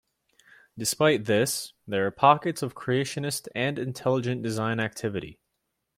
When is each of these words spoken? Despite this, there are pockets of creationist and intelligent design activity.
Despite 0.79 1.25
this, 1.25 1.73
there 1.85 2.07
are 2.07 2.11
pockets 2.11 2.63
of 2.63 2.73
creationist 2.73 3.47
and 3.53 3.77
intelligent 3.77 4.41
design 4.41 4.79
activity. 4.79 5.37